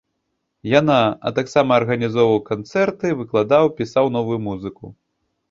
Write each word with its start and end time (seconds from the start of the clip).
Яна, 0.79 0.95
а 1.29 1.31
таксама 1.39 1.71
арганізоўваў 1.81 2.41
канцэрты, 2.49 3.07
выкладаў, 3.21 3.71
пісаў 3.83 4.11
новую 4.19 4.39
музыку. 4.49 4.85